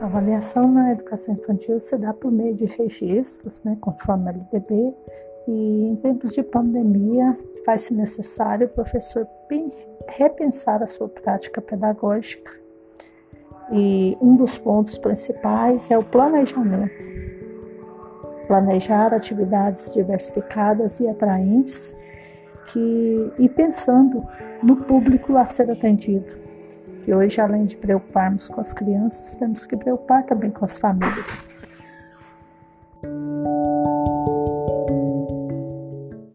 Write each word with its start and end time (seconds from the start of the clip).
avaliação 0.00 0.70
na 0.70 0.92
educação 0.92 1.34
infantil 1.34 1.80
se 1.80 1.96
dá 1.96 2.12
por 2.12 2.30
meio 2.30 2.54
de 2.54 2.66
registros, 2.66 3.62
né, 3.64 3.76
conforme 3.80 4.28
a 4.28 4.32
LDB, 4.32 4.94
e 5.48 5.88
em 5.88 5.96
tempos 5.96 6.32
de 6.34 6.42
pandemia 6.42 7.38
faz-se 7.64 7.94
necessário 7.94 8.66
o 8.66 8.70
professor 8.70 9.26
repensar 10.08 10.82
a 10.82 10.86
sua 10.86 11.08
prática 11.08 11.60
pedagógica. 11.60 12.52
E 13.72 14.16
um 14.20 14.36
dos 14.36 14.56
pontos 14.58 14.96
principais 14.98 15.90
é 15.90 15.98
o 15.98 16.04
planejamento. 16.04 16.94
Planejar 18.46 19.12
atividades 19.12 19.92
diversificadas 19.92 21.00
e 21.00 21.08
atraentes 21.08 21.94
que, 22.66 23.32
e 23.38 23.48
pensando 23.48 24.24
no 24.62 24.76
público 24.76 25.36
a 25.36 25.44
ser 25.44 25.70
atendido. 25.70 26.26
E 27.06 27.14
hoje, 27.14 27.40
além 27.40 27.64
de 27.64 27.76
preocuparmos 27.76 28.48
com 28.48 28.60
as 28.60 28.72
crianças, 28.72 29.34
temos 29.36 29.64
que 29.64 29.76
preocupar 29.76 30.24
também 30.24 30.50
com 30.50 30.64
as 30.64 30.76
famílias. 30.76 31.55